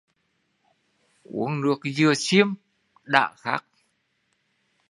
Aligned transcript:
Uống 1.23 1.61
nước 1.61 1.79
dừa 1.95 2.13
xiêm 2.17 2.53
đã 3.03 3.33
khát 3.37 3.63